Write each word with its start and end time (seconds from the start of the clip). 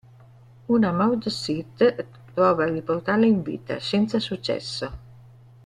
Una 0.75 0.91
Mord-sith 0.91 1.93
prova 2.33 2.63
a 2.63 2.71
riportarla 2.71 3.27
in 3.27 3.43
vita, 3.43 3.79
senza 3.79 4.17
successo. 4.17 4.91